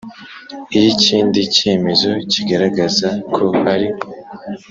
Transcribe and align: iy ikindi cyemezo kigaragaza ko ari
iy 0.77 0.85
ikindi 0.93 1.39
cyemezo 1.55 2.09
kigaragaza 2.31 3.09
ko 3.35 3.45
ari 3.73 3.87